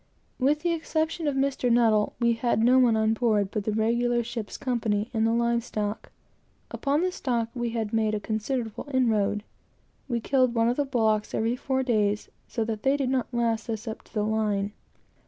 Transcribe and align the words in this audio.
With 0.39 0.61
the 0.61 0.71
exception 0.73 1.27
of 1.27 1.35
Mr. 1.35 1.65
N., 1.65 2.11
we 2.19 2.33
had 2.33 2.59
no 2.63 2.79
one 2.79 2.95
on 2.97 3.13
board 3.13 3.49
but 3.51 3.65
the 3.65 3.71
regular 3.71 4.23
ship's 4.23 4.57
company, 4.57 5.11
and 5.13 5.27
the 5.27 5.31
live 5.31 5.63
stock. 5.63 6.11
Upon 6.71 7.01
this, 7.01 7.21
we 7.53 7.69
had 7.69 7.93
made 7.93 8.15
a 8.15 8.19
considerable 8.19 8.87
inroad. 8.91 9.43
We 10.07 10.19
killed 10.19 10.55
one 10.55 10.69
of 10.69 10.77
the 10.77 10.85
bullocks 10.85 11.35
every 11.35 11.55
four 11.55 11.83
days, 11.83 12.29
so 12.47 12.63
that 12.65 12.81
they 12.81 12.97
did 12.97 13.11
not 13.11 13.31
last 13.31 13.69
us 13.69 13.87
up 13.87 14.01
to 14.05 14.13
the 14.15 14.23
line. 14.25 14.71